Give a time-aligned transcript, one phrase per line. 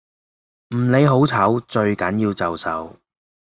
[0.69, 2.99] 唔理好似醜最緊要就手